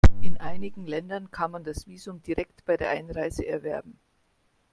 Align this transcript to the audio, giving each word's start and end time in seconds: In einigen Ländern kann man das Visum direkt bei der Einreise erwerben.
In 0.23 0.37
einigen 0.37 0.87
Ländern 0.87 1.29
kann 1.29 1.51
man 1.51 1.63
das 1.63 1.85
Visum 1.85 2.23
direkt 2.23 2.65
bei 2.65 2.75
der 2.75 2.89
Einreise 2.89 3.45
erwerben. 3.45 3.99